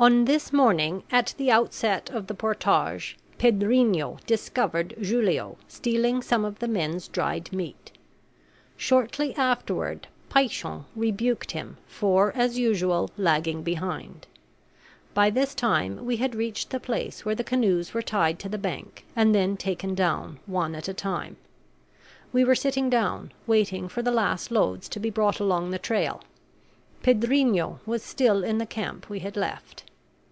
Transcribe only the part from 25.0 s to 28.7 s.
be brought along the trail. Pedrinho was still in the